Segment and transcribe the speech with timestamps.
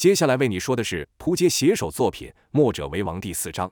[0.00, 3.70] 接下来为你说的是扑街写手作品《墨者为王》第四章。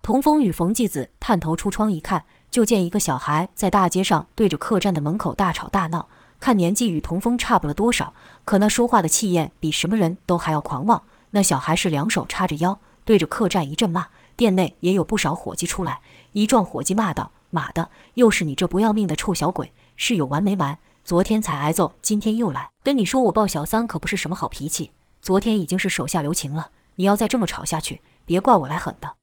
[0.00, 6.08] 童风与冯继子探头出窗一看，就见一个小孩在大街上对着客栈的门口大吵大闹。
[6.40, 8.14] 看年纪与童风差不了多少，
[8.46, 11.02] 可那说话的气焰比什么人都还要狂妄。
[11.32, 14.06] 那小孩是两手叉着腰，对着客栈一阵骂。
[14.36, 16.00] 店内也有不少伙计出来，
[16.32, 20.78] 一壮伙计骂道：“妈的，又是你这不要命的臭小鬼，是有完没完？
[21.04, 24.92] 昨天才挨揍，今天又来，跟你说我抱小三可不是什么好脾气。”
[25.24, 29.14] 昨天已经是手下留情了，你要再这么吵下去，别怪我来狠的。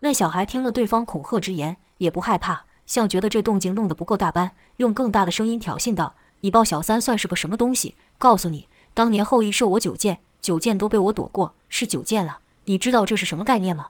[0.00, 7.94] 那小孩听了对方恐吓之言，也不害怕，像觉得这动静弄得不够大般，用更大的声音挑衅道：“你抱小三算是个什么东西？
[8.16, 12.38] 告诉你，当年后羿射我九箭，九箭都被我躲过，是九箭了。
[12.64, 13.88] 你知道这是什么概念吗？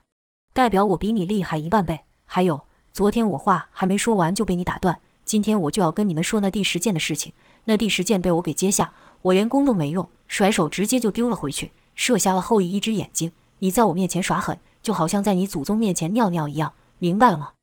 [0.52, 2.00] 代表我比你厉害一万倍。
[2.24, 7.32] 还有，昨天我话还没说完就被你打断，今天我就要跟你们说那第十箭的事情。
[7.66, 13.32] 那第十箭被我给接下。”我连弓都没用，甩手直接就丢了回去，射瞎了后羿一只眼睛。
[13.58, 17.54] 你在我面前耍狠，就好像在你祖宗面前尿尿一样，明白了吗？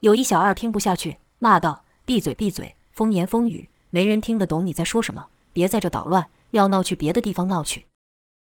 [0.00, 7.86] 有一小二听不下去，骂道：“闭嘴闭嘴，风言风语，没人听得懂你在说什么，别在这捣乱，要闹去别的地方闹去。”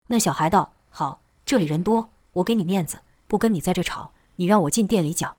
[0.08, 5.36] 那小孩道：“好，这里人多，我给你面子，不跟你在这吵，你让我进店里讲。”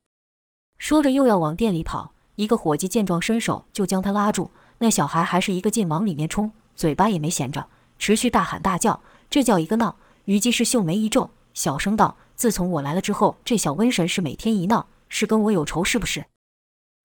[0.76, 6.52] 说着又要往店里跑，一个伙计见状伸手就将他拉住，那小孩还是一个劲往里面冲。
[6.76, 9.96] 嘴巴也没闲着，持续大喊大叫，这叫一个闹。
[10.26, 16.24] 虞姬是秀眉一皱，小声道：“自从我来了之后，这小瘟神是每天一闹，是跟我有仇是不是？”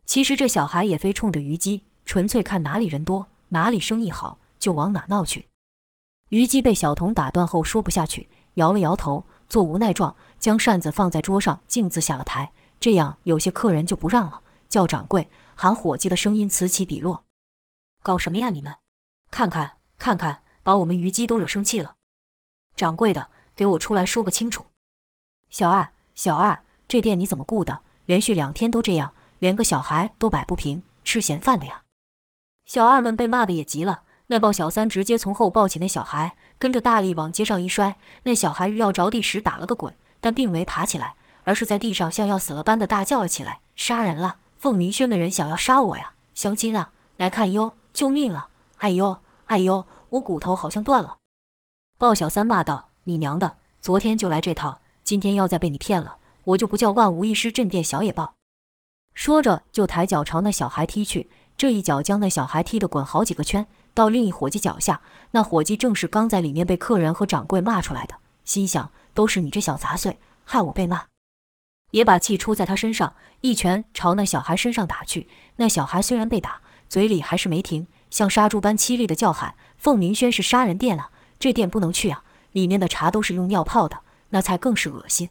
[0.05, 5.47] 其实这小孩也非冲着虞姬，纯粹看哪里人多，哪里生意好，就往哪闹去。
[6.29, 12.51] 虞姬被小童打断后说不下去，摇了摇头，做无奈状，将扇子放在桌上，径自下了台。
[12.79, 17.25] 这样有些客人就不让了，叫掌柜喊伙计的声音此起彼落
[18.01, 18.73] ：“搞什么呀你们？”
[19.29, 21.95] 看看，看看，把我们虞姬都惹生气了。
[22.75, 24.67] 掌柜的，给我出来说个清楚。
[25.49, 27.79] 小二，小二，这店你怎么顾的？
[28.05, 31.81] 连续两天都这样，连个小孩都摆不平，吃闲饭的呀？
[32.67, 34.03] 小二们被骂的也急了。
[34.27, 37.97] 那抱小三直接从后抱起那小孩，跟着大力往街上一摔。
[38.21, 41.15] 那小孩欲要着地时打了个滚，但并没爬起来，
[41.45, 44.37] 而是在地上像要死了般的大叫了起来：“杀人了！
[44.59, 46.13] 凤鸣轩的人想要杀我呀！
[46.35, 47.73] 乡亲啊，来看哟！
[47.91, 51.17] 救命了！”哎呦，哎呦，我骨头好像断了！
[51.97, 58.35] 鲍小三骂道：“你娘的，昨天就来这套，今天要再被你骗了，我就不叫万无一失镇店小野豹。”
[59.13, 65.01] 说着就抬脚朝那小孩踢去，这一脚将那小孩踢得滚好几个圈，到另一伙计脚下。
[65.31, 68.15] 那伙计正是刚在里面被客人和掌柜骂出来的，
[68.45, 71.05] 心想：都是你这小杂碎，害我被骂。
[71.91, 75.27] 也把气出在他身上，一拳朝那小孩身上打去。
[75.57, 77.87] 那小孩虽然被打，嘴里还是没停。
[78.09, 82.23] 像杀猪般凄厉的叫喊：“凤鸣轩是杀人店啊，这店不能去啊！
[82.51, 83.99] 里面的茶都是用尿泡的，
[84.29, 85.29] 那菜更是恶心。”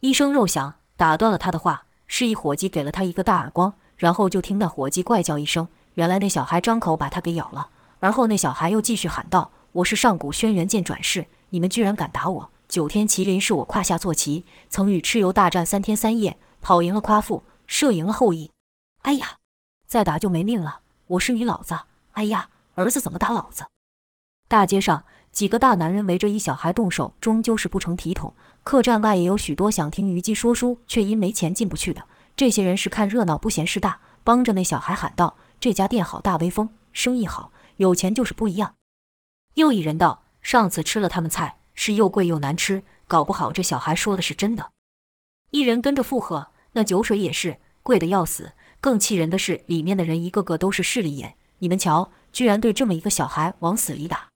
[0.00, 1.84] 一声肉响，打断了他的话。
[2.10, 7.68] 示意伙计给了他一个大耳光，然后就听那伙计怪叫一声，原来那小孩张口把他给咬了。
[8.00, 12.50] 而后那小孩又继续喊道：“我是上古轩辕剑转世，你们居然敢打我！
[12.66, 18.50] 九天麒麟是我胯下坐骑，曾与蚩尤大战三天三夜，跑赢了夸父，射赢了后羿。
[19.02, 19.36] 哎呀，
[19.86, 20.80] 再打就没命了！
[21.08, 21.78] 我是你老子！”
[22.18, 23.64] 哎呀，儿子怎么打老子？
[24.48, 28.34] 大街上几个大男人围着一小孩动手，终究是不成体统。
[28.64, 32.02] 客栈外也有许多想听虞姬说书，却因没钱进不去的。
[32.34, 38.74] 这些人是看热闹不嫌事大，帮着那小孩喊道：“这家店好大威风，生意好，有钱就是不一样。”
[39.54, 44.72] 又一人道：“上次吃了他们菜，是又贵又难吃，搞不好这小孩说的是真的。”
[45.52, 51.36] 一人跟着附和：“那酒水也是贵得要死。”更气人的是，里面的人一个个都是势利眼。
[51.58, 54.28] 你们瞧，居然对这么一个小孩往死里打！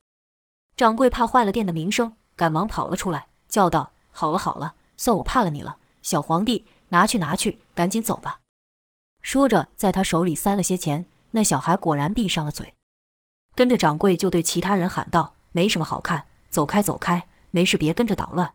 [0.77, 8.41] 掌柜怕坏了店的名声，赶忙跑了出来，叫道：“好了好了，算我怕了你了，小皇帝，拿去拿去，赶紧走吧。”
[9.22, 11.06] 说着，在他手里塞了些钱。
[11.34, 12.75] 那小孩果然闭上了嘴，
[13.55, 18.52] 跟着掌柜就对其他人喊道：“没什么好看，走开走开，没事别跟着捣乱。”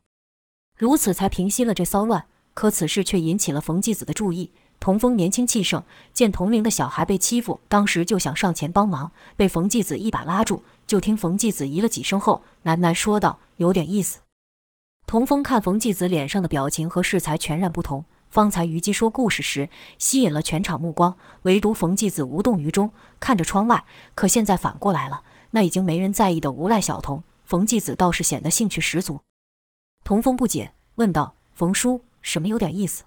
[0.77, 2.27] 如此才平息了这骚乱。
[2.53, 4.51] 可此事却引起了冯继子的注意。
[4.79, 5.83] 童风年轻气盛，
[6.13, 10.63] 见同龄的小孩被欺负，当时就想上前帮忙，被冯继子一把拉住。
[10.85, 14.19] 就听冯继子咦了几声后，喃喃说道：“有点意思。”
[15.06, 18.06] 童风看冯继子脸上的表情和适才全然不同。
[18.29, 23.85] 方才虞姬说故事时吸引了全场目光，唯独冯继子无动于衷，看着窗外。
[24.15, 29.21] 可现在反过来了，那已经没人在意的无赖小童，冯继子倒是显得兴趣十足。
[30.03, 33.06] 童风不解，问道：“冯叔，什么有点意思？”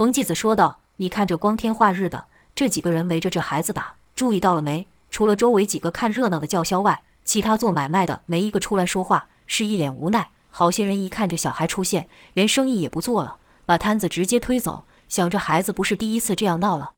[0.00, 2.24] 冯继子说道：“你看这光天化日的，
[2.54, 4.86] 这几个人围着这孩子打，注意到了没？
[5.10, 10.30] 除了周围几个看热闹的叫嚣外，其他做买卖的没一个出来说话，是一脸无奈。
[10.48, 13.36] 好些人一看这小孩出现，连生意也不做了，
[13.66, 16.92] 把摊子直接推走，想这孩子不是第一次这样闹了。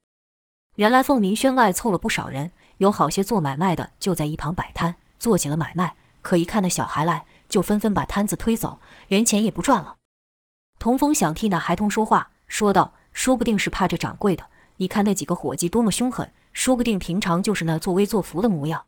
[0.76, 5.96] 原来凤鸣轩外凑了不少人，有好些做买卖的就在一旁摆摊，做起了买卖。
[6.20, 8.78] 可一看那小孩来，就纷纷把摊子推走，
[9.08, 9.96] 连钱也不赚了。
[10.78, 14.44] 童风想替那孩童说话，说道：“说不定是怕这掌柜的。
[14.76, 18.84] 你看那几个伙计多么凶狠，说不定平常就是那作威作福的模样。”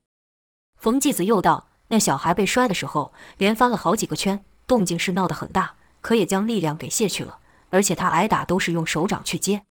[0.76, 7.38] 冯继子又道：“那小孩被摔的时候，连翻了好几个圈，动静是闹得很大，可也将力量给泄去了。
[7.70, 9.62] 而且他挨打都是用手掌去接。”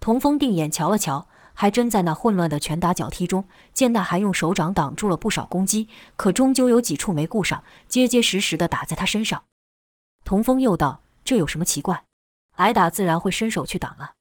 [0.00, 3.44] 童风定眼瞧了瞧，还真在那混乱的拳打脚踢中，
[3.74, 9.44] 见那还用手掌挡住了不少攻击，可终究有几处没顾上，结结实实的打在他身上。
[10.24, 12.04] 童风又道：“这有什么奇怪？
[12.60, 14.12] 挨打自然会伸手去挡了。”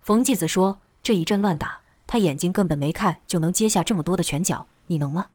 [0.00, 5.28] 冯继子说：“这一阵乱打，他眼睛根本没看就能接下这么多的拳脚，你能吗？”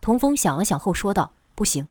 [0.00, 1.86] 童风想了想后说道：“不行。”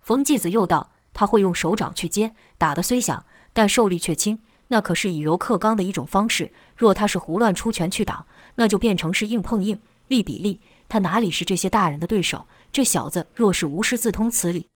[0.00, 4.38] 冯继子又道：“他会用手掌去接，打得虽响，但受力却轻。”
[4.68, 6.50] 那可是以柔克刚的一种方式。
[6.74, 10.60] 若他是胡乱出拳去挡，那就变成是硬碰硬，力比力。
[10.88, 12.46] 他哪里是这些大人的对手？
[12.72, 14.68] 这小子若是无师自通此理。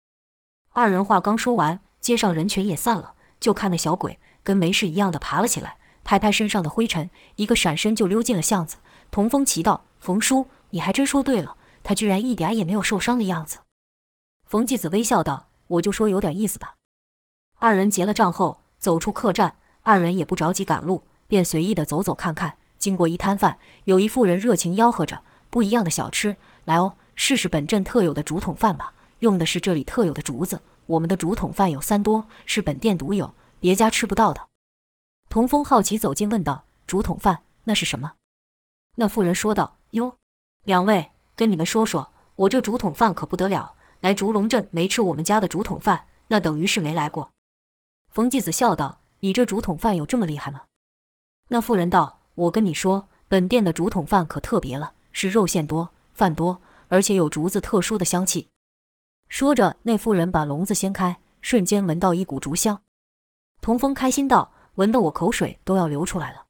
[0.71, 8.77] 二人话刚说完，街上人群也散了，就看那小鬼跟没事一样的爬了起来，拍拍身上的灰尘，一个闪身就溜进了巷子。
[9.11, 13.59] 童风奇道：“冯叔，你还真说对了，他居然一点也没有受伤的样子。”
[14.45, 16.75] 冯继子微笑道：“我就说有点意思吧。”
[17.59, 19.55] 二人结了账后，走出客栈。
[19.83, 22.57] 二人也不着急赶路，便随意的走走看看。
[22.77, 26.35] 经过一摊贩，有一妇人热情吆喝着：“不一样的小吃，
[26.65, 28.93] 来哦，试试本镇特有的竹筒饭吧！
[29.19, 34.47] 用的是这里特有的竹子，我们的竹筒饭有三多，是本店独有，别家吃不到的。”
[35.29, 38.13] 童风好奇走近问道：“竹筒饭那是什么？”
[38.95, 40.17] 那妇人说道：“哟，
[40.63, 47.31] 两位，跟你们说说，我这竹筒饭可不得了，来竹龙镇没吃我们家的竹筒饭，那等于是没来过。”
[48.11, 48.99] 冯继子笑道。
[49.21, 50.65] 你这竹筒饭有这么厉害吗？
[51.47, 58.49] 那妇人道：“我跟你说，本店的竹筒饭可特别了，是肉馅多，饭多，而且有竹子特殊的香气。”
[59.29, 62.81] 说着，那妇人把笼子掀开，瞬间闻到一股竹香。
[63.61, 66.45] 童风开心道：“闻得我口水都要流出来了。”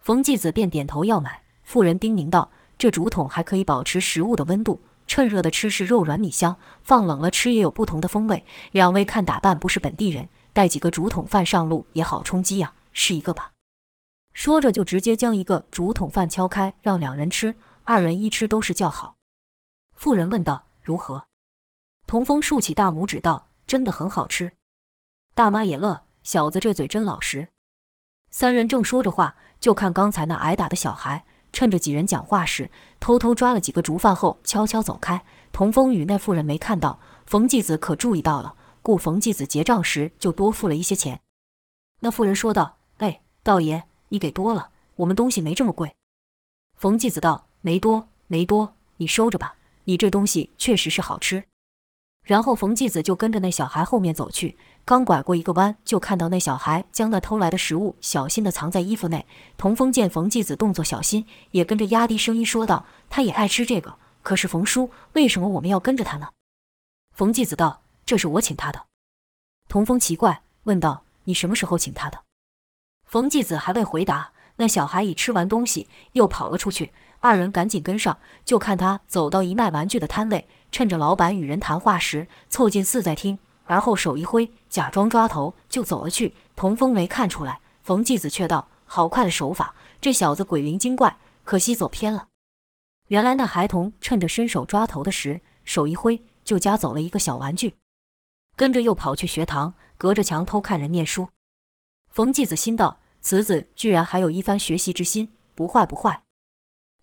[0.00, 1.42] 冯继子便点头要买。
[1.62, 8.44] 妇人叮咛道：“这竹筒还可以保持食物的温度，趁热的吃是肉软米香，放冷了吃也有不同的风味。
[8.72, 13.52] 两位看打扮不是本地人。”带几个竹筒饭上路也好充饥呀，试一个吧。
[14.34, 17.54] 说着就直接将一个竹筒饭敲开，让两人吃。
[17.84, 19.16] 二人一吃都是叫好。
[19.94, 21.24] 妇人问道：“如何？”
[22.12, 24.52] 童风竖起大拇指道：“真的很好吃。”
[25.32, 27.48] 大妈也乐：“小子这嘴真老实。”
[28.30, 31.24] 三人正说着话，就看刚才那挨打的小孩，
[31.54, 32.70] 趁着几人讲话时，
[33.00, 35.24] 偷偷抓了几个竹饭后悄悄走开。
[35.52, 38.56] 童风与那妇人没看到，冯继子可注意到了。
[38.82, 41.22] 故冯继子结账时就多付了一些钱。
[42.00, 45.96] 那妇人说道：“哎，道爷，你给多了，我们东西没这么贵。”
[46.76, 49.56] 冯继子道：“没多，没多，你收着吧。
[49.84, 51.44] 你这东西确实是好吃。”
[52.22, 54.56] 然后冯继子就跟着那小孩后面走去。
[54.84, 59.26] 刚拐过一个弯，就看到那小孩将那偷来的食物小心地藏在衣服内。
[59.56, 66.30] 童风见冯继子动作小心，也跟着压低声音说道：“他也爱吃这个，可是冯叔，为什么我们要跟着他呢？”
[67.14, 67.80] 冯继子道。
[68.04, 68.86] 这是我请他的。
[69.68, 72.24] 童风奇怪，问道：“你什么时候请他的？”
[73.06, 76.92] 冯继子还未回答，那小孩已吃完东西，又跑了出去。
[77.22, 86.34] 二人赶紧跟上，就看他走到一卖玩具的摊位，趁着老板与人谈话时，凑近似在听，而后手一挥，假装抓头就走了去。
[86.56, 92.26] 童风没看出来，冯继子却道：“好快的手法，这小子鬼灵精怪，可惜走偏了。”
[93.06, 97.76] 原来那孩童趁着伸手抓头的时，手一挥，就夹走了一个小玩具。
[98.56, 101.28] 跟着又跑去学堂，隔着墙偷看人念书。
[102.10, 106.21] 冯继子心道：此子居然还有一番学习之心，不坏不坏。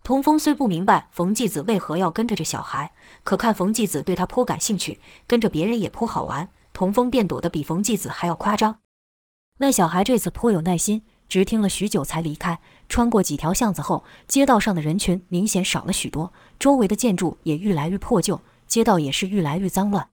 [0.02, 2.92] 童风虽不明白冯继子为何要跟着这小孩，
[3.22, 8.80] 可看冯继子对他颇感兴趣，跟着别人也颇好玩，童风便躲得比冯继子还要夸张。
[9.58, 12.58] 那小孩这次颇有耐心，直听了许久才离开。
[12.88, 20.08] 穿过几条巷子后，街道上的人群明显少了许多，周围的建筑也愈来愈破旧，街道也是愈来愈脏乱。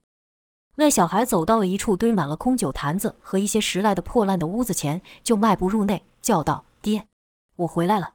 [0.76, 7.08] 那小孩走到了一处堆满了空酒坛子和一些拾来的破烂的屋子前，就迈步入内，叫道：“爹，
[7.56, 8.12] 我回来了。”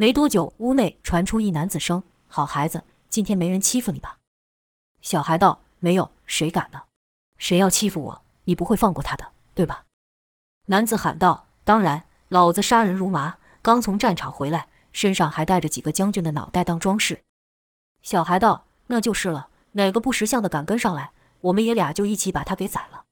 [0.00, 4.16] 没多久，屋内传出一男子声：“好孩子，今天没人欺负你吧？”
[5.02, 6.84] 小孩道：“没有，谁敢呢？
[7.36, 9.84] 谁要欺负我，你不会放过他的，对吧？”
[10.68, 17.20] 男子喊道：“当然，老子杀人如麻，刚从战场回来，身上还带着几个将军的脑袋当装饰。”
[18.00, 19.48] 小孩道：“那就是了。
[19.72, 21.10] 哪个不识相的敢跟上来，
[21.42, 23.04] 我们爷俩就一起把他给宰了。”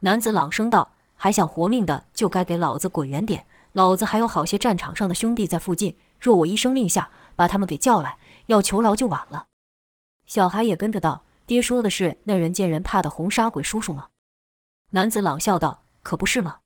[0.00, 3.46] 男子朗声道：“还想活命的，就该给老子滚远点！
[3.72, 9.46] 老子还有好些战场上的兄弟在附近，若我一声令下，把他们给叫来，要求饶就晚了。”
[10.26, 14.08] 小孩也跟着道：“爹说的是那人见人怕的红纱鬼叔叔吗？”
[14.90, 16.56] 男子朗笑道：“可不是吗？”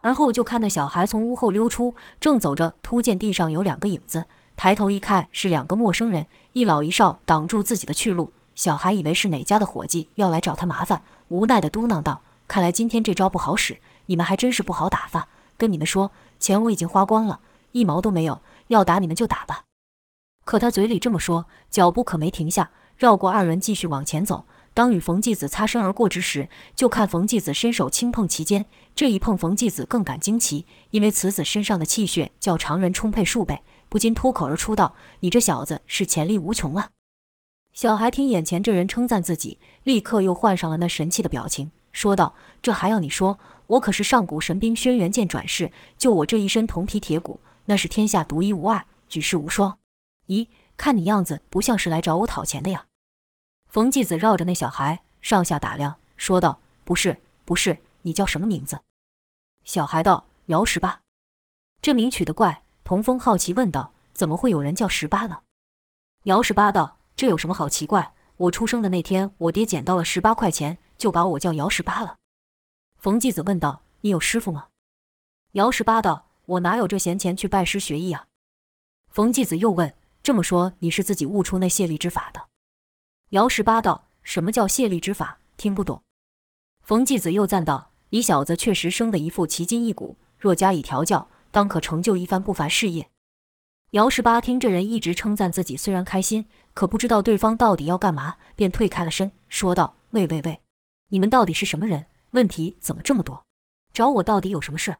[0.00, 4.24] 而后就看那小孩从屋后溜出，正走着，突见地上有两个影子，
[4.56, 8.32] 抬头一看是两个陌生人，一老一少挡住自己的去路。
[8.54, 15.28] 小孩以为是哪家的伙计要来找他麻烦，无奈地嘟囔道：“看来今天这招不好使，你们还真是不好打发。
[15.58, 17.40] 跟你们说，钱我已经花光了，
[17.72, 19.66] 一毛都没有，要打你们就打吧。”
[20.44, 24.46] 可他嘴里这么说，脚步可没停下，绕过二人继续往前走。
[24.72, 36.90] 当与冯继子擦身而过之时，就看冯继子伸手轻碰其肩，这一碰冯继子更感惊奇，因为此子身上的气血较常人充沛数倍，不禁脱口而出道：“你这小子是潜力无穷啊！”
[37.74, 43.38] 小孩听眼前这人称赞自己，立刻又换上了那神气的表情，说道：“这还要你说？
[43.66, 49.78] 我可是上古神兵轩辕剑转世，就我这一身铜皮铁骨，那是天下独一无二，举世无双。”
[50.26, 52.86] 咦，看你样子不像是来找我讨钱的呀？
[53.68, 58.80] 冯继子绕着那小孩上下打量，说道：“不是，不是，你叫什么名字？”
[59.62, 61.02] 小孩道：“姚十八。”
[61.80, 62.64] 这名取得怪。
[62.82, 65.42] 童风好奇问道：“怎么会有人叫十八呢？”
[66.24, 68.14] 姚十八道：“这有什么好奇怪？
[68.36, 72.16] 我出生的那天，我爹捡到了十八块钱，就把我叫姚十八了。”
[72.98, 74.66] 冯继子问道：“你有师傅吗？”
[75.52, 78.26] 姚十八道：“我哪有这闲钱去拜师学艺啊？”
[79.10, 79.94] 冯继子又问。
[80.22, 82.48] 这么说，你是自己悟出那泄力之法的？
[83.30, 85.38] 姚十八道：“什么叫泄力之法？
[85.56, 86.02] 听不懂。”
[86.84, 93.08] 冯继子又赞道：“你小子确实生得一副奇筋异骨，若加以调教，当可成就一番不凡事业。”
[93.92, 100.60] 姚十八听这人一直称赞自己，虽然开心，可不知道对方到底要干嘛，便退开了身，说道：“喂喂喂，
[101.08, 102.04] 你们到底是什么人？
[102.32, 103.46] 问题怎么这么多？
[103.94, 104.98] 找我到底有什么事？”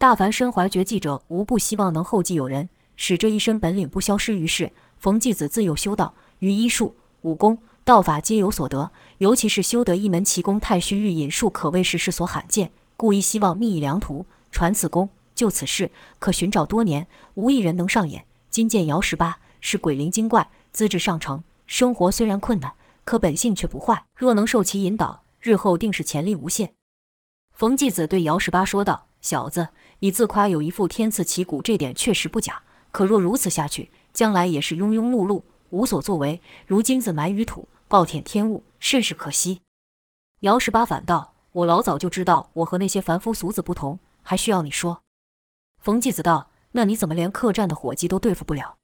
[0.00, 2.70] 大凡身怀绝技者，无不希望能后继有人。
[2.96, 4.72] 使这一身本领不消失于世。
[4.96, 12.70] 冯继子自幼修道，于医术、武功、道法皆有所得，尤其是修得一门奇功太虚御引术，可谓是世所罕见。
[12.96, 15.10] 故一希望觅一良徒传此功。
[15.34, 18.24] 就此事，可寻找多年，无一人能上眼。
[18.48, 22.72] 今见姚十八是鬼灵精怪，资质上乘，生活虽然困难，
[23.04, 24.06] 可本性却不坏。
[24.16, 26.72] 若能受其引导，日后定是潜力无限。
[27.52, 29.68] 冯继子对姚十八说道：“小子，
[30.00, 36.42] 你自夸有一副天赐奇骨，这点确实不假。”可若如此下去，将来也是庸庸碌碌，无所作为。
[36.66, 39.60] 如金子埋于土，暴殄天物，甚是可惜。
[40.40, 45.02] 姚十八反道：“我老早就知道，我和那些凡夫俗子不同，还需要你说？”
[45.78, 48.78] 冯继子道：“那你怎么连客栈的伙计都对付不了？”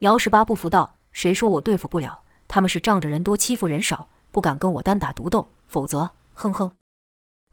[0.00, 2.20] 姚十八不服道：“谁说我对付不了？
[2.46, 5.48] 他们是仗着人多欺负人少，不敢跟我单打独斗。
[5.66, 6.72] 否则，哼哼。”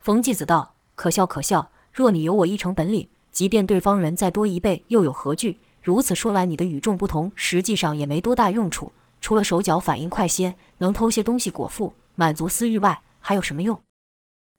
[0.03, 1.71] 冯继子道：“可笑可笑！
[1.93, 8.91] 若你有我一成本领，即便对方人再多一倍，又有何惧？”如此说来，你的与众不同，实际上也没多大用处，
[9.21, 13.81] 除了手脚反应快些，能偷些东西果腹，满足私欲外，还有什么用？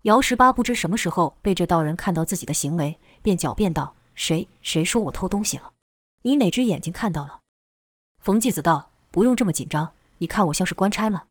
[0.02, 5.72] 姚十八不知什么时候被这道人看到自己的行为，便狡辩道：“谁谁说我偷东西了？
[6.22, 7.40] 你哪只眼睛看到了？”
[8.18, 11.24] 冯继子道：“不用这么紧张，你看我像是官差吗？”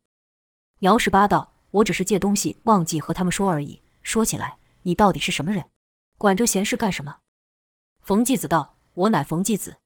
[0.80, 3.80] 姚十八道：“我只是借东西，忘记和他们说而已。
[4.02, 5.64] 说起来，你到底是什么人？
[6.20, 7.16] 管这闲事干什么？”
[8.04, 8.76] 冯继子道。
[8.94, 9.76] 我乃冯继子。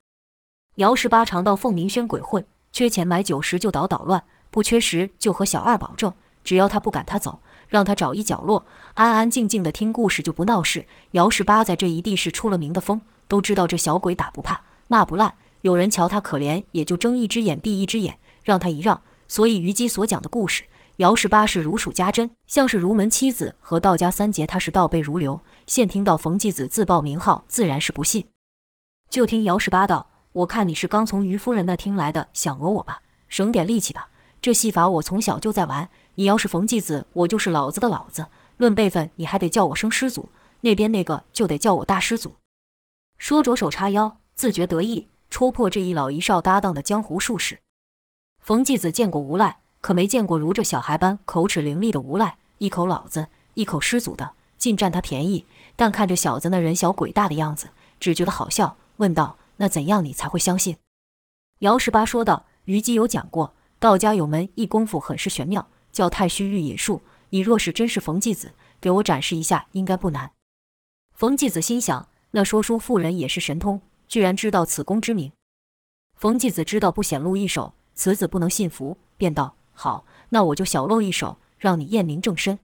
[0.76, 6.12] 姚十八常到凤鸣轩鬼混，缺钱买酒时就捣捣乱，不缺时就和小二保证，
[6.42, 10.86] 只要他不赶他走，让他找一角落，安安静静的听故事，就不闹事。
[11.12, 15.34] 姚十八在这一地是出了名的疯，都知道这小鬼打不怕，骂不烂。
[15.60, 19.02] 有人瞧他可怜，也就睁一只眼闭一只眼，让他一让。
[19.28, 20.64] 所以虞姬所讲的故事，
[20.98, 25.40] 姚十八是如数家珍，像是儒门七子和道家三杰，他是倒背如流。
[25.66, 28.28] 现听到冯继子自报名号，自然是不信。
[29.10, 33.02] 就听姚十八道：“我看你是刚从于夫人那听来的，想讹我吧？
[33.26, 34.08] 省点力气吧。
[34.40, 35.88] 这戏法我从小就在玩。
[36.14, 38.26] 你要是冯继子，我就是老子的老子。
[38.58, 40.28] 论辈分，你还得叫我生师祖，
[40.60, 42.36] 那边那个就得叫我大师祖。”
[43.18, 47.58] 说着手叉腰，自觉得意，戳破这一老一少搭档的江湖术士。
[48.38, 52.38] 冯继子见过无赖，可没见过如这小孩般口齿伶俐的无赖。
[52.56, 55.44] 一口老子，一口师祖的，尽占他便宜。
[55.76, 57.68] 但看着小子那人小鬼大的样子，
[58.00, 58.78] 只觉得好笑。
[58.96, 60.78] 问道：“那怎样你才会相信？”
[61.60, 67.02] 姚十八说道：“虞姬有讲过，道家有门一功夫很是玄妙，叫太虚御隐术。
[67.28, 70.30] 你若是真是冯继子，给我展示一下，应该不难。”
[71.12, 75.30] 冯继子心想：那说书妇人也是神通，居然知道此功之名。
[76.16, 82.58] 冯继子知道不显露一手，此子不能信服，便道：“好，那我就小露一手，让你验明正身。”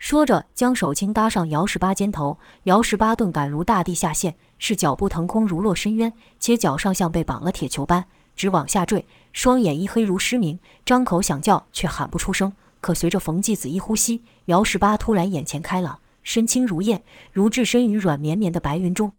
[0.00, 12.52] 说着，将手轻搭上姚十八肩头，姚十八顿感如大地下陷，是脚步腾空如落深渊，且脚上像被绑了铁球般直往下坠，双眼一黑如失明，张口想叫却喊不出声。
[12.80, 19.12] 可随着冯继子一呼吸，姚十八突然眼前开朗，身轻如燕，如置身于软绵绵的白云中。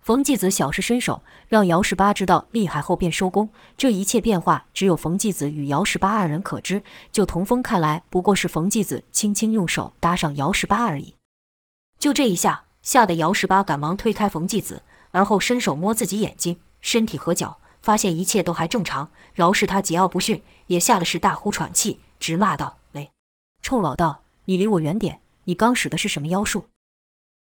[0.00, 3.50] 冯继子小试身手，让姚十八知道厉害后便收功。
[3.76, 6.82] 这一切变化，只有冯继子与姚十八二人可知。
[7.12, 11.14] 就童风看来，不过是冯继子轻轻用手搭上姚十八而已。
[11.98, 19.10] 就这一下，吓得姚十八赶忙推开冯继子，而后伸手摸自己眼睛、身体和脚，发现一切都还正常。
[19.34, 23.10] 饶是他桀骜不驯，也吓得是大呼喘气，直骂道：“喂，
[23.60, 25.20] 臭老道，你离我远点！
[25.44, 26.64] 你刚使的是什么妖术？”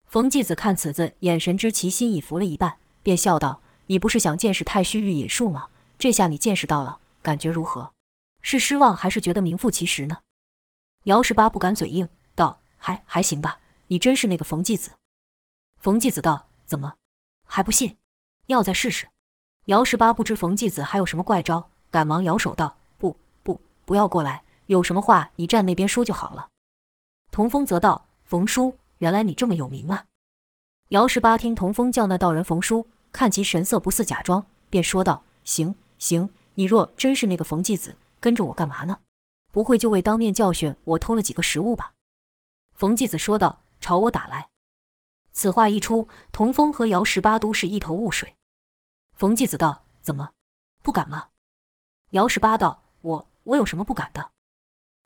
[0.09, 5.69] 冯继子看此子眼神之奇，心已服了一半，便笑道：“你不是想见识太虚玉野术吗？
[5.99, 7.93] 这下你见识到了，感觉如何？
[8.41, 10.21] 是失望还是觉得名副其实呢？”
[11.05, 13.61] 姚十八不敢嘴硬，道：“还还行吧。
[13.89, 14.93] 你真是那个冯继子？”
[15.77, 16.95] 冯继子道：“怎么
[17.45, 17.99] 还不信？
[18.47, 19.09] 要再试试？”
[19.67, 26.49] 姚十八不知冯继子还有什么怪招，赶忙摇手道：“不不，不要过来，有什么话你站那边说就好了。”
[27.31, 30.07] 童风则道：“冯叔。”原来你这么有名啊！
[30.89, 39.01] 姚十八听童风叫那道人冯叔，看其神色不似假装，便说道：“行行，你若真是那个冯继子，跟着我干嘛呢？
[39.53, 41.93] 不会就为当面教训我偷了几个食物吧？”
[42.75, 44.49] 冯继子说道：“朝我打来。”
[45.33, 48.35] 此话一出，童风和姚十八都是一头雾水。
[49.15, 50.31] 冯继子道：“怎么，
[50.83, 51.29] 不敢吗？”
[52.11, 54.33] 姚十八道：“我我有什么不敢的？”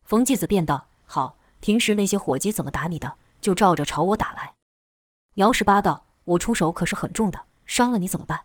[0.05, 4.55] 冯继子便道：“好，平时那些伙计怎么打你的？”就照着朝我打来。
[5.35, 8.45] 姚十八道：“我出手可是很重的，伤了你怎么办？”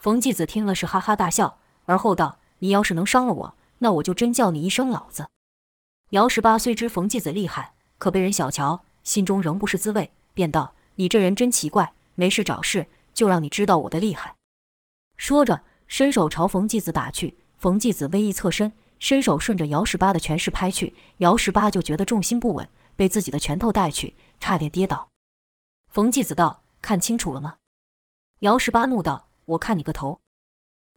[0.00, 5.28] 冯继子听了是哈哈大笑，而后道：“你要是能伤了我，那我就真叫你一声老子。”
[6.10, 14.36] 姚十八虽知冯继子厉害，可被人小瞧，心中仍不是滋味，便道：“你这人真奇怪，没事找事，就让你知道我的厉害。”
[15.16, 17.38] 说着，伸手朝冯继子打去。
[17.56, 22.68] 冯继子微一侧身，伸手顺着姚十八的拳势拍去，姚十八就觉得重心不稳。
[22.96, 25.08] 被自己的拳头带去，差点跌倒。
[25.88, 27.56] 冯继子道：“看清楚了吗？”
[28.40, 30.20] 姚十八怒道：“我看你个头！”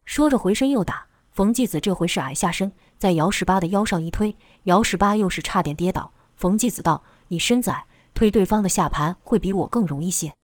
[0.04, 1.06] 说着回身又打。
[1.30, 6.12] 冯继子这回是矮下身，在姚十八的腰上一推，姚十八又是差点跌倒。
[6.34, 10.34] 冯继子道：“你身子矮，推对方的下盘会比我更容易些。”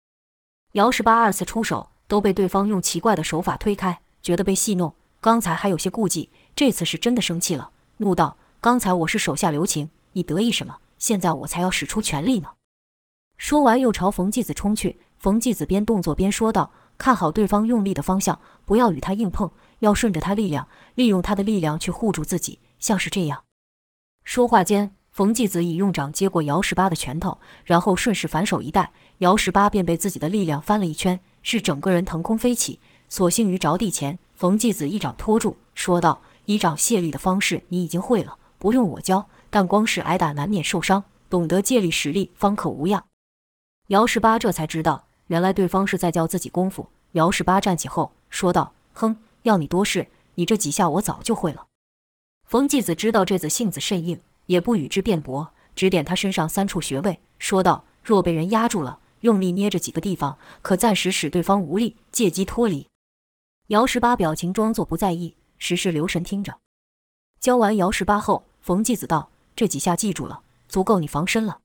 [0.73, 4.95] 姚十八二次出手，都被对方用奇怪的手法推开，觉得被戏弄。
[5.21, 12.49] 刚才还有些顾忌，这次是真的生气了，怒道：“刚才我是手下留情，你得意什么？”现在我才要使出全力呢！
[13.37, 14.99] 说完，又朝冯继子冲去。
[15.19, 23.45] 冯继子边动作边说道：“看好对方用力的方向，不要与他硬碰，要顺着他力量，利用他的力量去护住自己，像是这样。”
[24.25, 27.37] 说话间，冯继子已用掌接过姚十八的拳头，
[27.67, 32.81] 然后顺势反手一带，姚十八便被自己的力量翻了一圈，是整个人腾空飞起。
[33.11, 43.05] 所幸于着地前，冯继子一掌托住，说道：“以掌卸力的方式，你已经会了，不用我教。”但光是挨打难免受伤，懂得借力使力方可无恙。
[43.87, 46.89] 姚十八这才知道，原来对方是在教自己功夫。
[47.13, 51.69] 姚十八站起后说道：“哼，要你多事，你这几下我早就会了。”
[52.51, 62.89] 冯继子知道这子性子甚硬，也不与之辩驳，指点他身上三处穴位，说道：“若被人压住了，用力捏着几个地方，可暂时使对方无力，借机脱离。”
[63.71, 66.59] 姚十八表情装作不在意，时时留神听着。
[67.39, 69.31] 教完姚十八后，冯继子道。
[69.57, 71.61] 这几下记住了，足够你防身了。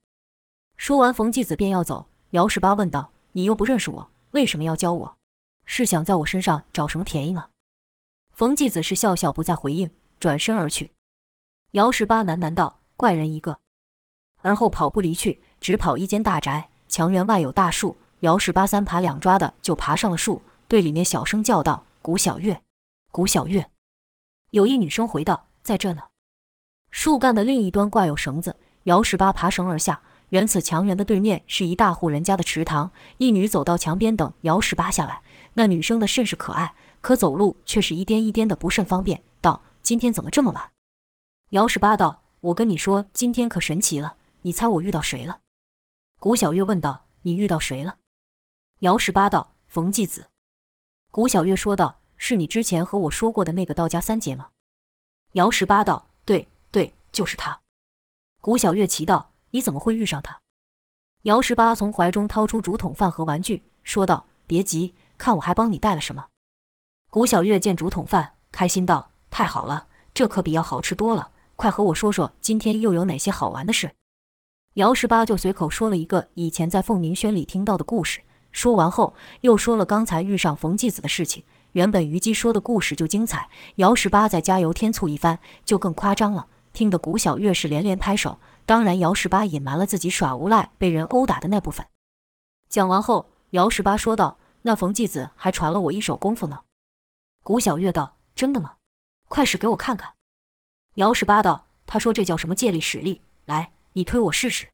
[0.76, 2.06] 说完，冯继子便要走。
[2.30, 5.16] 姚十八问道：“你又不认识我，为什么要教我？
[5.66, 7.48] 是想在我身上找什么便宜吗？”
[8.32, 10.92] 冯继子是笑笑不再回应，转身而去。
[11.72, 13.58] 姚十八喃喃道：“怪人一个。”
[14.42, 17.96] 而后跑步离去，直跑一间大宅，墙垣外有大树。
[18.20, 22.62] 姚十八三爬两抓的就爬上了树，对里面小声叫道：“古小月，
[23.10, 23.70] 古小月。”
[24.50, 26.02] 有一女生回道：“在这呢。”
[26.90, 30.02] 树干的另一端挂有绳子，姚十八爬绳而下。
[30.30, 35.22] 原此墙垣的对面是一大户人家的池塘，一女走到墙边等姚十八下来。
[35.54, 39.22] 那女生的甚是可爱，可走路却是一颠一颠的，不甚方便。
[39.40, 40.70] 道：“今天怎么这么晚？”
[41.50, 44.14] 姚十八道：“我跟你说，今天可神奇了。
[44.42, 45.40] 你猜我遇到谁了？”
[46.20, 47.96] 古小月问道：“你遇到谁了？”
[48.80, 50.26] 姚十八道：“冯继子。”
[51.10, 54.50] 古小月说道：“是你之前和我说过的那个道家三杰吗？”
[55.34, 57.60] 姚十八道：“对。”对，就是他。
[58.40, 60.40] 古小月奇道：“你怎么会遇上他？”
[61.22, 66.26] 姚十八从怀中掏出竹筒饭和玩具，说道：“别急，看我还帮你带了什么。”
[67.10, 71.30] 古小月见竹筒饭，开心道：“太好了，这可比药好吃多了。
[71.56, 73.90] 快和我说说今天又有哪些好玩的事。
[74.74, 81.44] 姚十八就随口说了一个以前在凤鸣轩里听到的故事，说完后又说了刚才遇上冯继子的事情。
[81.72, 88.38] 原本虞姬说的故事就精彩，姚十八再加油添醋一番，就更夸张了，听得古小月是连连拍手。
[88.66, 91.86] 当然，姚十八隐瞒了自己耍无赖被人殴打的那部分。
[92.68, 96.60] 讲完后，姚十八说道：“那冯继子还传了我一手功夫呢。”
[97.42, 98.74] 古小月道：“真的吗？
[99.28, 100.12] 快使给我看看。”
[100.94, 103.22] 姚十八道：“他说这叫什么借力使力？
[103.46, 104.68] 来，你推我试试。”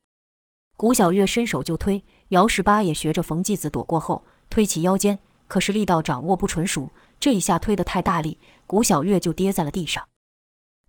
[0.77, 10.07] 古小月伸手就推，姚十八也学着冯继子躲过后推起腰间，可是力道掌握不纯熟，这一下推得太大力，古小月就跌在了地上。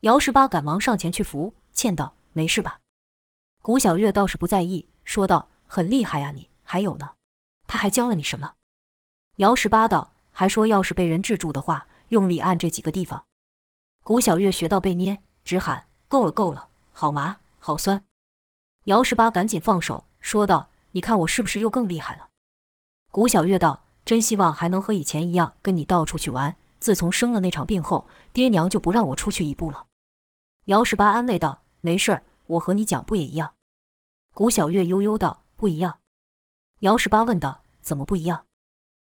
[0.02, 2.80] 姚十八赶忙上前去扶，劝道：“没事吧？”
[3.64, 7.10] 古小月倒是不在意，说道：“很厉害呀，你还有呢？
[7.66, 8.54] 他还教了你什么？”
[9.38, 13.26] 姚十八道：“还说要是被人制住的话，用力按这几个地方。”
[14.06, 18.04] 古小月学到被捏，直喊：“够了，够了，好麻，好酸！”
[18.86, 22.30] 姚十八赶紧放手，说道：“你看我是不是又更厉害了？”
[23.12, 26.56] 古小月道：“真希望还能和以前一样，跟你到处去玩。
[26.80, 29.86] 自从生了那场病后，爹娘就不让我出去一步了。”
[30.68, 33.54] 姚十八安慰道：“没事儿，我和你讲不也一样？”
[34.36, 36.00] 古小月悠悠道：“不一样。”
[36.80, 38.48] 姚十八问道：“怎么不一样？”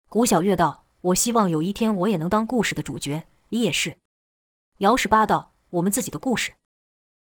[0.08, 3.98] 古小月道：“我希望有一天我也能当故事的主角，你也是。”
[4.78, 6.52] 姚十八道：“我们自己的故事。”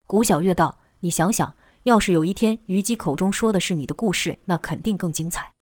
[0.07, 1.55] 古小月道：“你想想，
[1.85, 5.55] 要是有一天虞姬口中说的是你的故事，那肯定更精彩。”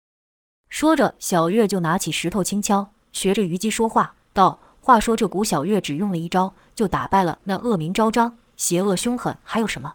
[0.71, 9.95] 说着，小月就拿起石头轻敲，学着虞姬说话道：“话说这古小月只用了一招，就打败了那恶名昭彰、邪恶凶狠，还有什么？”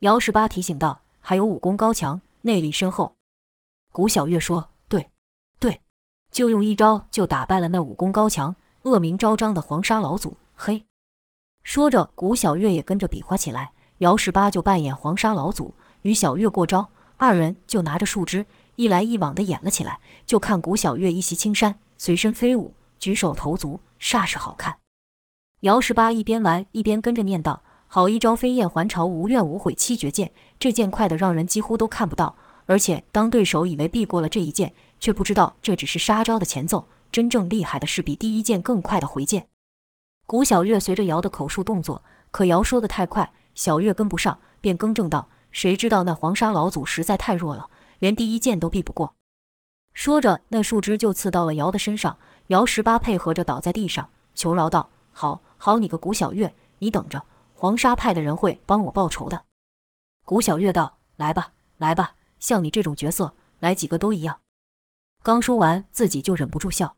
[0.00, 3.16] 姚十八提醒道：“还有武功高强、内力深厚。”
[3.92, 5.10] 古小月说：“对，
[5.58, 5.80] 对，
[6.30, 10.84] 就用一招就打败了那武功高强、恶名昭彰的黄沙老祖。”嘿。
[11.64, 13.72] 说着，古小月也跟着比划起来。
[13.98, 16.88] 姚十八就扮演黄沙老祖，与小月过招。
[17.16, 19.98] 二人就拿着树枝，一来一往地演了起来。
[20.24, 24.78] 就看古小月一袭青衫，随身飞舞，举手投足，煞是好看。
[25.60, 30.30] 姚十八一边玩一边跟着念道：“好一招飞燕还巢，无怨无悔七绝剑。
[30.60, 32.36] 这剑快得让人几乎都看不到。
[32.66, 36.86] 而且当对手以为避过了这一剑，却不知道这只是杀招的前奏。
[37.10, 39.46] 真正厉害的是比第一剑更快的回剑。”
[40.26, 47.70] 古小月随着姚的口述动作，可姚说的太快，小月跟不上，便更正道：“谁知道那黄沙老祖实在太弱了，
[48.00, 49.14] 连第一剑都避不过。”
[49.94, 52.18] 说着，那树枝就刺到了姚的身上。
[52.48, 57.24] 姚十八配合着倒在地上，求饶道：“好好，你个古小月，你等着，
[57.60, 59.46] 黄沙派的人会帮我报仇的。”
[60.24, 64.40] 古小月道：“来吧，来吧，像你这种角色，来几个都一样。”
[65.24, 66.96] 刚说完，自己就忍不住笑。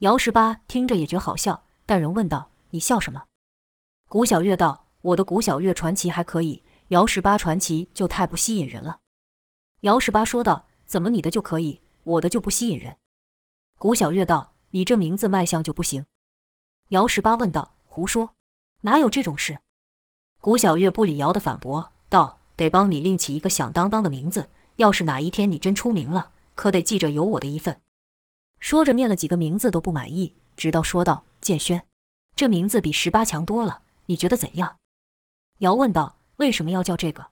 [0.00, 1.64] 姚十八听着也觉好笑。
[1.86, 3.24] 但仍问道：“你笑什么？”
[4.06, 9.00] 古小月道：“我的古小月传奇还可以，姚十八传奇就太不吸引人了。”
[9.80, 12.96] 姚十八说道：“怎么你的就可以，我的就不吸引人？”
[13.76, 16.06] 古小月道：“你这名字卖相就不行。”
[16.90, 18.36] 姚十八问道：“胡说，
[18.82, 19.58] 哪有这种事？”
[20.40, 24.48] 古小月不理姚的反驳，道：“得帮你另起一个响当当的名字。
[24.76, 27.78] 要是哪一天你真出名了，可得记着有我的一份。”
[28.58, 31.24] 说着念了几个名字都不满意，直到说道。
[31.42, 31.86] 剑轩，
[32.36, 34.76] 这名字比十八强多了，你觉得怎样？
[35.58, 37.28] 姚问道：“为什么要叫这个？”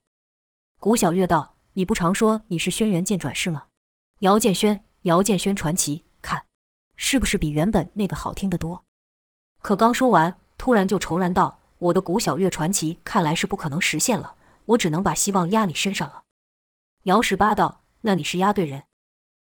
[0.80, 3.64] 古小月道：“你不常说你是轩辕剑转世吗？
[4.20, 6.44] 姚剑轩，姚剑轩传奇，看，
[6.96, 8.84] 是不是比原本那个好听得多？”
[9.60, 14.34] 可刚说完，突然就愁然道：“我的古小月传奇看来是不可能实现了，
[14.66, 16.22] 我只能把希望压你身上了。”
[17.04, 18.84] 姚十八道：“那你是压对人。”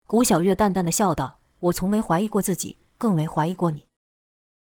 [0.08, 3.86] 古小月淡淡的笑道：“我从没怀疑过自己，更没怀疑过你。”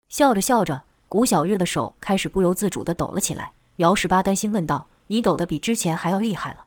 [0.09, 3.53] 笑着笑着，古小月的手开始不由自主地抖了起来。
[3.77, 6.65] 姚十八担心问道：“你抖得比之前还要厉害了？”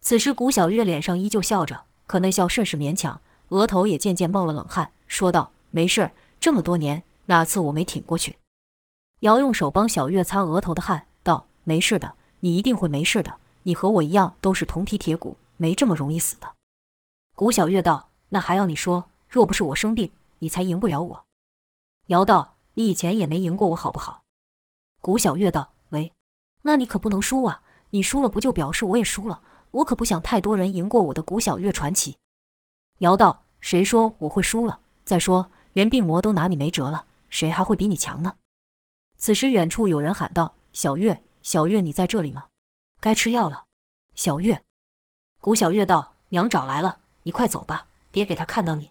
[0.00, 8.36] 此时，古小月脸上依旧笑着，可那笑甚是勉强，额头也渐渐冒了冷汗，说道：“没事儿，这么多年哪次我没挺过去？”
[9.24, 13.38] 姚用手帮小月擦额头的汗，道：“没事的，你一定会没事的。
[13.62, 16.52] 你和我一样都是铜皮铁骨，没这么容易死的。”
[17.34, 19.06] 古小月道：“那还要你说？
[19.26, 20.10] 若不是我生病，
[20.40, 21.24] 你才赢不了我。”
[22.08, 22.52] 姚道。
[22.76, 24.24] 你以前也没赢过我，好不好？
[25.00, 26.12] 古小月道：“喂，
[26.62, 27.62] 那你可不能输啊！
[27.90, 29.40] 你输了，不就表示我也输了？
[29.70, 32.16] 我可不想太多人赢过我的古小月传奇。”
[32.98, 34.80] 姚道：“谁说我会输了？
[35.04, 38.34] 再说，连病魔都拿你没辙了，谁还会比你强呢？”
[39.24, 42.48] 此时，远处有人喊道：“小月，小月，你在这里吗？
[43.00, 43.64] 该吃药了。”
[44.14, 44.62] 小月，
[45.40, 48.90] 古小月道：“娘找来了，你快走吧，别给她看到你。”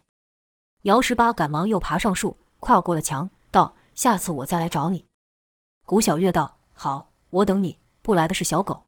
[0.89, 3.29] 姚十八赶忙又爬上树，跨过了墙。
[3.51, 5.05] 道：“下次我再来找你。”
[5.85, 7.77] 古小月道：“好，我等你。
[8.01, 8.85] 不来的是小狗。”